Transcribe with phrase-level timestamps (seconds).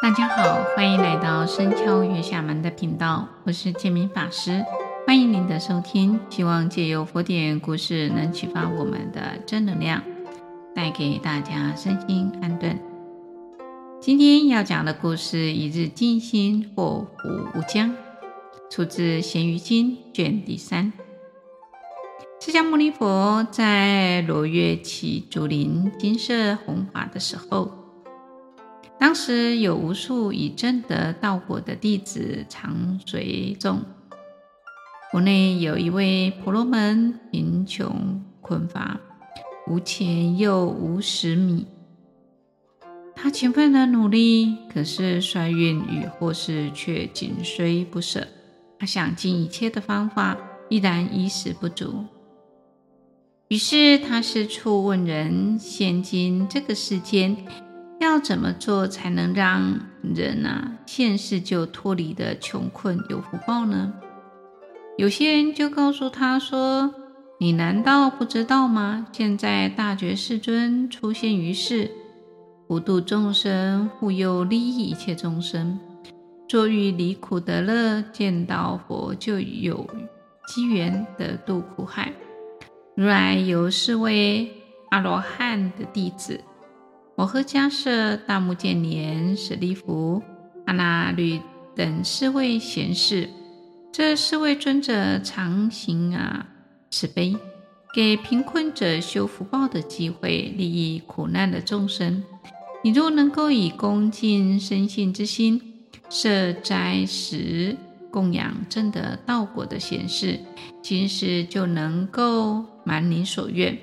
[0.00, 4.64] 大家好，欢迎来到深敲月下门的频道，我是建明法师，
[5.04, 6.20] 欢迎您的收听。
[6.30, 10.00] 希望借由佛典故事，能启发我们的正能量，
[10.72, 12.78] 带给大家身心安顿。
[14.00, 17.28] 今天要讲的故事，一日静心祸福
[17.58, 17.92] 无疆，
[18.70, 20.92] 出自《贤愚经》卷第三。
[22.40, 27.77] 释迦牟尼佛在罗越只竹林金色弘法的时候，
[28.98, 33.82] 当时有无数已证得道果的弟子常随众。
[35.10, 39.00] 国内有一位婆罗门，贫穷困乏，
[39.68, 41.66] 无钱又无食米。
[43.14, 48.26] 他勤奋的努力，可是衰运与祸事却紧随不舍。
[48.78, 50.36] 他想尽一切的方法，
[50.68, 52.04] 依然衣食不足。
[53.48, 57.36] 于是他四处问人：现今这个世间。
[58.00, 59.80] 要怎么做才能让
[60.14, 63.92] 人啊现世就脱离的穷困有福报呢？
[64.96, 66.94] 有些人就告诉他说
[67.38, 69.06] ：“你难道不知道吗？
[69.12, 71.90] 现在大觉世尊出现于世，
[72.66, 75.78] 普度众生，护佑利益一切众生，
[76.48, 79.84] 作欲离苦得乐，见到佛就有
[80.46, 82.12] 机缘得度苦海。
[82.94, 84.50] 如来有四位
[84.90, 86.40] 阿罗汉的弟子。”
[87.18, 90.22] 摩诃迦舍、大目犍连、舍利弗、
[90.66, 91.40] 阿那律
[91.74, 93.28] 等四位贤士，
[93.90, 96.46] 这四位尊者常行啊
[96.92, 97.36] 慈悲，
[97.92, 102.22] 给贫困者修福报的机会，利益苦难的众生。
[102.84, 105.60] 你若能够以恭敬深信之心，
[106.08, 107.76] 设斋食
[108.12, 110.38] 供养正得道果的贤士，
[110.80, 113.76] 今世就能够满你所愿。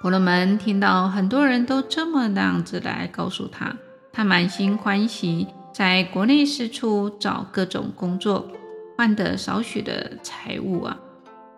[0.00, 3.76] 婆罗门听到很多人都这么样子来告诉他，
[4.10, 8.48] 他满心欢喜，在国内四处找各种工作，
[8.96, 10.98] 换得少许的财物啊。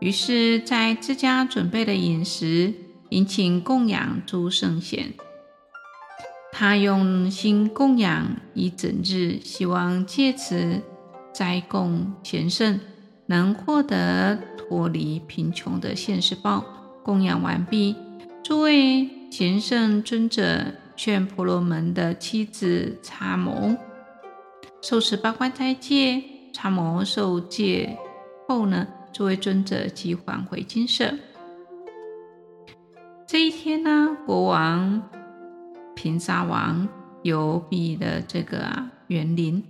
[0.00, 2.75] 于是，在自家准备的饮食，
[3.10, 5.12] 殷勤供养诸圣贤。
[6.50, 10.82] 他用心供养一整日，希望借此
[11.32, 12.81] 斋供贤圣，
[13.26, 16.64] 能获得脱离贫穷的现世报。
[17.04, 17.94] 供养完毕。
[18.42, 20.64] 诸位贤圣尊者
[20.97, 23.76] 劝婆罗门的妻子叉摩
[24.82, 26.22] 受持八关斋戒。
[26.52, 27.97] 叉摩受戒
[28.47, 31.14] 后呢，诸位尊者即返回精舍。
[33.26, 35.02] 这一天呢，国王
[35.94, 36.86] 频沙王
[37.22, 39.64] 游毕的这个啊园林。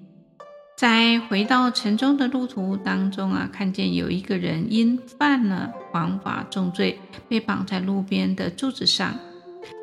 [0.77, 6.99] 在回到城中的路途当中啊，看见有一个人因犯了王法重罪，
[7.29, 9.15] 被绑在路边的柱子上。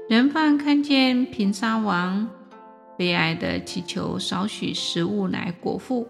[0.09, 2.27] 人犯看见平沙王，
[2.97, 6.07] 悲哀地祈求少许食物来果腹。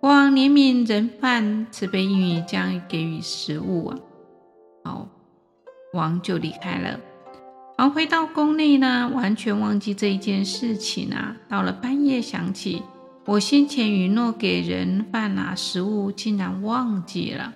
[0.00, 3.98] 国王怜悯人犯，慈悲应允，将给予食物啊。
[4.84, 5.08] 好，
[5.92, 7.00] 王就离开了。
[7.78, 11.36] 王回到宫内呢，完全忘记这一件事情啊。
[11.48, 12.82] 到了半夜想起。
[13.24, 17.52] 我先前允诺给人犯拿食物，竟然忘记了。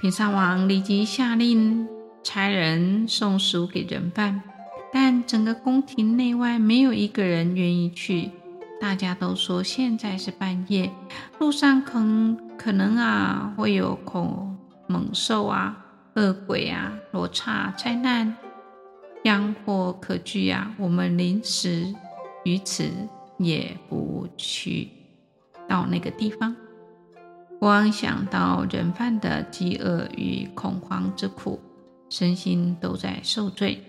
[0.00, 1.86] 平沙王立即下令
[2.22, 4.42] 差人送食物给人犯，
[4.90, 8.30] 但整个宫廷内外没有一个人愿意去。
[8.80, 10.90] 大家都说现在是半夜，
[11.38, 12.00] 路上可
[12.56, 14.56] 可能啊会有恐
[14.86, 15.84] 猛兽啊、
[16.14, 18.34] 恶鬼啊、罗刹灾难，
[19.24, 20.74] 殃祸可惧啊！
[20.78, 21.94] 我们临时
[22.44, 22.90] 于此。
[23.42, 24.90] 也不去
[25.66, 26.54] 到那个地方。
[27.60, 31.60] 国王想到人犯的饥饿与恐慌之苦，
[32.08, 33.84] 身心都在受罪。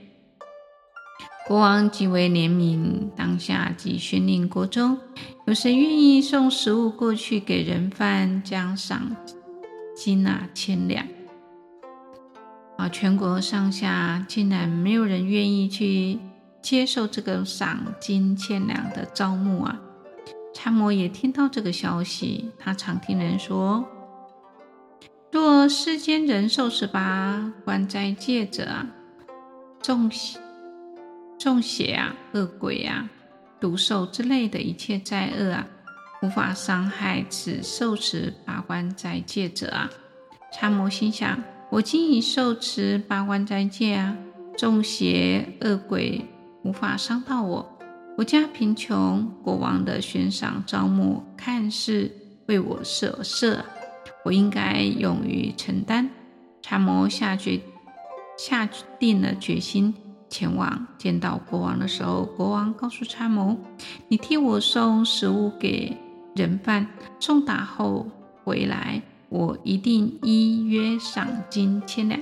[1.47, 4.97] 国王极为怜悯，当下即宣令国中，
[5.47, 9.15] 有谁愿意送食物过去给人犯，将赏
[9.95, 11.07] 金啊千两。
[12.77, 16.19] 啊，全国上下竟然没有人愿意去。
[16.61, 19.81] 接受这个赏金千两的招募啊！
[20.53, 23.85] 叉摩也听到这个消息，他常听人说：
[25.31, 28.87] 若世间人受持八关斋戒者啊，
[29.81, 30.39] 众邪
[31.39, 33.09] 众邪啊、恶鬼啊、
[33.59, 35.67] 毒兽之类的一切灾厄啊，
[36.21, 39.89] 无法伤害此受持八关斋戒者啊！
[40.53, 44.15] 叉摩心想：我今已受持八关斋戒啊，
[44.57, 46.25] 众邪恶鬼。
[46.63, 47.79] 无法伤到我，
[48.17, 52.11] 我家贫穷，国王的悬赏招募看似
[52.47, 53.63] 为我设设，
[54.23, 56.09] 我应该勇于承担。
[56.61, 57.59] 参谋下决
[58.37, 58.69] 下
[58.99, 59.93] 定了决心，
[60.29, 63.57] 前往见到国王的时候，国王告诉参谋
[64.09, 65.97] ：“你替我送食物给
[66.35, 66.87] 人犯，
[67.19, 68.05] 送达后
[68.43, 72.19] 回来，我一定依约赏金千两。”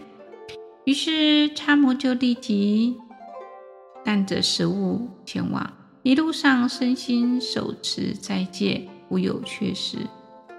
[0.85, 2.95] 于是参谋就立即
[4.06, 5.74] 带着食物前往。
[6.09, 9.95] 一路上，身心手持斋戒，无有缺失。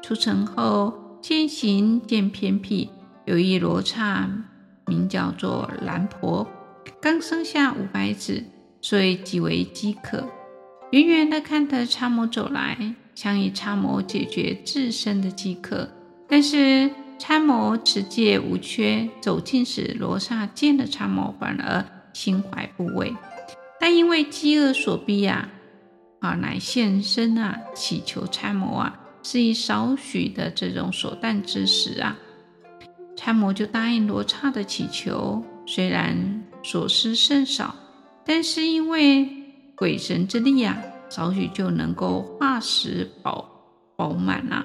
[0.00, 2.88] 出城后，渐行渐偏僻，
[3.24, 4.30] 有一罗刹，
[4.86, 6.46] 名叫做兰婆，
[7.02, 8.44] 刚生下五百子，
[8.80, 10.24] 所以极为饥渴。
[10.92, 15.88] 远远的看着参谋走来，想以参谋解决自身的饥渴。
[16.28, 16.88] 但是
[17.18, 23.12] 参谋持戒无缺，走近时，罗刹见了参谋，反而心怀不畏。
[23.80, 25.48] 但因为饥饿所逼啊，
[26.20, 32.16] 啊，乃现身啊，祈求参谋啊，是以少许的这种所当之食啊。
[33.16, 37.74] 参谋就答应罗刹的祈求，虽然所施甚少，
[38.24, 39.28] 但是因为
[39.74, 40.76] 鬼神之力啊，
[41.08, 43.48] 少许就能够化食饱
[43.96, 44.64] 饱满啊。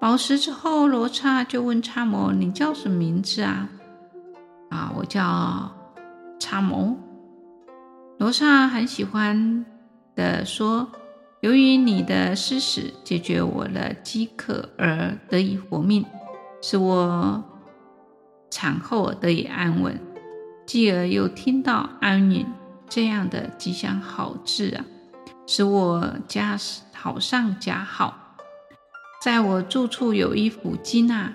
[0.00, 3.68] 饱食之后，罗刹就问参谋：“你叫什么名字啊？”
[4.70, 5.70] 啊，我叫
[6.38, 6.96] 参谋。
[8.20, 9.64] 罗刹很喜欢
[10.14, 10.92] 的说
[11.40, 16.04] ：“由于你的施食解决我的饥渴而得以活命，
[16.60, 17.42] 使我
[18.50, 19.98] 产后得以安稳，
[20.66, 22.44] 继而又听到安隐
[22.90, 24.84] 这样的吉祥好字啊，
[25.46, 26.58] 使我加
[26.92, 28.36] 好上加好。
[29.22, 31.32] 在我住处有一幅金啊，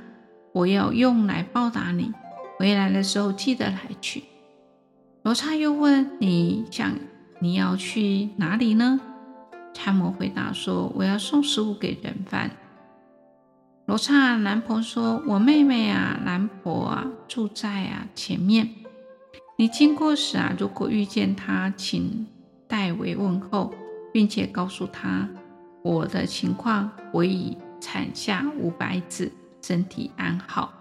[0.54, 2.14] 我要用来报答你。
[2.60, 4.24] 回来的时候记得来取。”
[5.26, 7.00] 罗刹又问：“你想
[7.40, 9.02] 你要去哪里呢？”
[9.74, 12.52] 参谋回答说：“我要送食物给人犯。”
[13.88, 18.70] 罗刹兰婆说：“我妹妹啊，兰婆啊，住在啊前面。
[19.58, 22.28] 你经过时啊，如果遇见她，请
[22.68, 23.74] 代为问候，
[24.14, 25.28] 并且告诉她
[25.82, 29.32] 我的情况，我已产下五百子，
[29.64, 30.72] 身体安好。”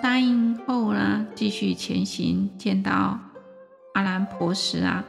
[0.00, 2.50] 答应后呢，继续前行。
[2.58, 3.18] 见到
[3.94, 5.04] 阿兰婆时啊，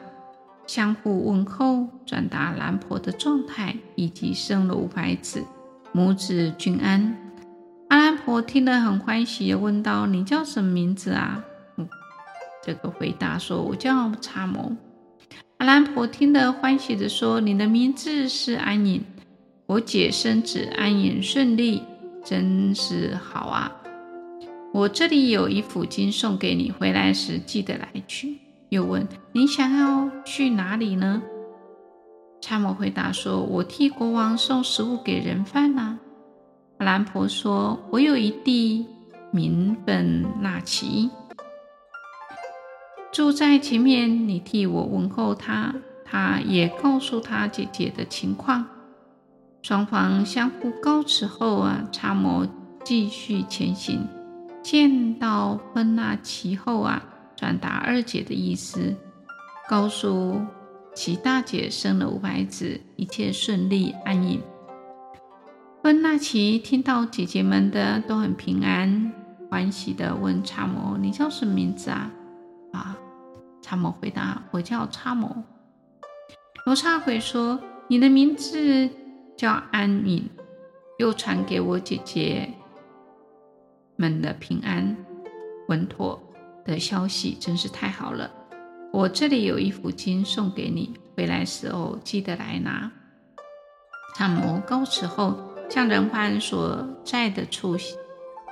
[0.68, 5.44] 相互问候，转达兰婆的状态，以及生了五百子，
[5.92, 7.16] 母子均安。
[7.90, 11.44] 阿兰婆听了很欢喜，问道：“你叫什么名字啊？”
[11.78, 11.88] 嗯，
[12.64, 14.72] 这个回答说：“我叫参谋。”
[15.58, 19.04] 阿兰婆听了欢喜地说：“你的名字是安隐，
[19.66, 21.84] 我姐生子安隐顺利，
[22.24, 23.72] 真是好啊。”
[24.73, 28.38] 我这里有一府金送给你，回来时记得来取。
[28.69, 31.21] 又问你想要去哪里呢？
[32.39, 36.00] 参谋回答说：“我替国王送食物给人犯啊。”
[36.79, 38.85] 兰婆说：“我有一弟
[39.29, 41.09] 名本那奇，
[43.12, 45.75] 住在前面，你替我问候他，
[46.06, 48.65] 他也告诉他姐姐的情况。”
[49.62, 52.47] 双方相互告辞后啊，参谋
[52.85, 54.07] 继续前行。
[54.62, 57.04] 见到奔那岐后啊，
[57.36, 58.96] 转达二姐的意思，
[59.69, 60.40] 告诉
[60.94, 64.42] 其大姐生了五百子，一切顺利安隐。
[65.81, 69.12] 奔那岐听到姐姐们的都很平安，
[69.50, 72.12] 欢喜的问参谋：“你叫什么名字啊？”
[72.72, 72.96] 啊，
[73.62, 75.44] 参谋回答：“我叫参谋。”
[76.68, 77.59] 罗刹回说
[77.90, 78.88] ：“你的名字
[79.35, 80.30] 叫安隐，
[81.00, 82.54] 又传给我姐姐。”
[84.02, 84.98] 们的平安
[85.68, 86.20] 稳妥
[86.66, 88.31] 的消息真是太好了！
[88.92, 92.92] 我这里有一府金送给你，回来时候记得来拿。
[94.16, 95.38] 参谋告辞后，
[95.70, 97.78] 向人犯所在的处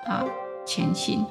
[0.05, 0.23] 啊
[0.67, 1.25] 前行，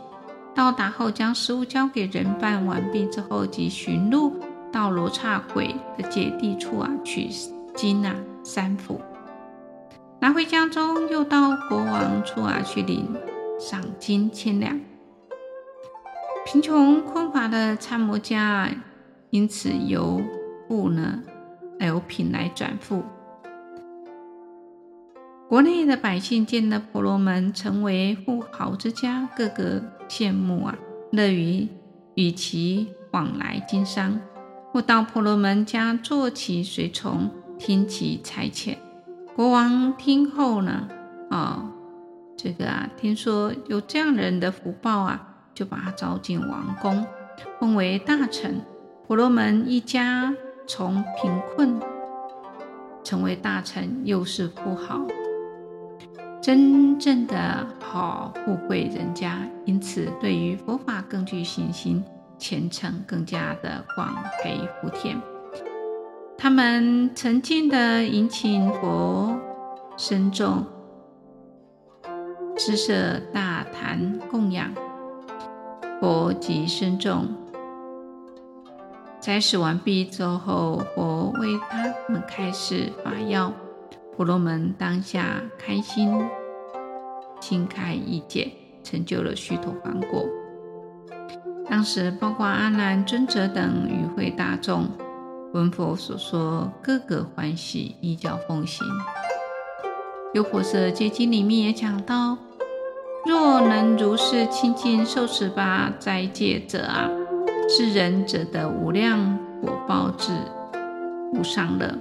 [0.53, 4.35] 到达后将食物交给人犯完毕之后，即寻路
[4.73, 7.29] 到罗刹鬼的姐弟处啊取
[7.77, 9.01] 金啊三府，
[10.21, 13.09] 拿回家中，又到国王处啊去领。
[13.59, 14.79] 赏金千两，
[16.47, 18.71] 贫穷困乏的参谋家
[19.31, 20.23] 因此由
[20.69, 21.21] 富呢，
[21.81, 23.03] 由贫来转富。
[25.49, 30.79] 国内的百姓见了婆罗门成为富豪之家，个个羡慕啊，
[31.11, 31.67] 乐于
[32.15, 34.21] 与其往来经商，
[34.71, 38.77] 或到婆罗门家做其随从，听其差遣。
[39.35, 40.89] 国王听后呢，
[41.29, 41.73] 啊。
[42.39, 45.21] 这个啊，听说有这样人的福报啊，
[45.53, 47.05] 就把他召进王宫，
[47.59, 48.61] 封为大臣。
[49.09, 50.33] 婆罗门一家
[50.65, 51.81] 从贫困
[53.03, 55.05] 成为大臣，又是富豪。
[56.41, 62.05] 真正的好富贵人家，因此对于佛法更具信心，
[62.39, 64.15] 虔诚更加的广
[64.45, 65.21] 培福田。
[66.37, 69.37] 他们诚敬地迎请佛
[69.97, 70.65] 僧众，
[72.59, 74.75] 施设大坛供养
[76.01, 77.27] 佛及身众。
[79.21, 83.53] 斋食完毕之后，佛为他们开示法要，
[84.17, 86.13] 婆罗门当下开心，
[87.41, 88.51] 心开意解，
[88.83, 90.27] 成就了须陀洹果。
[91.69, 94.89] 当时，包括阿难尊者等与会大众，
[95.53, 98.87] 闻佛所说，个个欢喜，依教奉行。
[100.35, 102.37] 《优婆塞戒经》里面也讲到：
[103.29, 107.11] 若能如是亲近受持八斋戒者啊！
[107.69, 110.33] 是人者得无量果报之
[111.35, 111.95] 无上乐。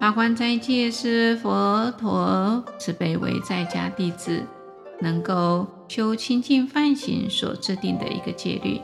[0.00, 4.42] 八关斋戒是佛陀慈悲为在家弟子
[4.98, 8.80] 能够修清净梵行所制定的一个戒律。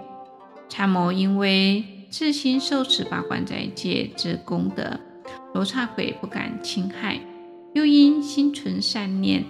[0.68, 5.00] 参谋因为自心受持八关斋戒之功德，
[5.54, 7.16] 罗刹鬼不敢侵害；
[7.74, 9.44] 又因心存善念，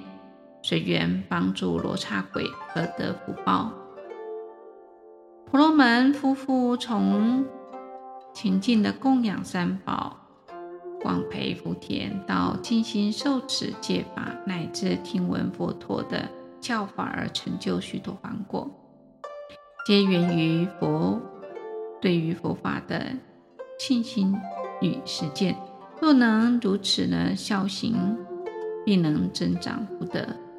[0.63, 3.73] 随缘帮助罗刹鬼而得福报。
[5.51, 7.45] 婆罗门夫妇从
[8.33, 10.17] 勤敬的供养三宝、
[11.03, 16.29] 广培福田，到精心受持戒法，乃至听闻佛陀的
[16.61, 18.71] 教法而成就须陀洹果，
[19.85, 21.21] 皆源于佛
[22.01, 23.05] 对于佛法的
[23.79, 24.35] 信心
[24.81, 25.55] 与实践。
[26.01, 28.17] 若能如此呢，孝行
[28.87, 30.27] 必能增长福德，